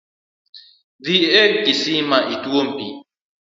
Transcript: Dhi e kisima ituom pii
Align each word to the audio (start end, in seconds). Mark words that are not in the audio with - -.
Dhi 1.03 1.17
e 1.39 1.43
kisima 1.63 2.17
ituom 2.35 2.67
pii 2.75 2.95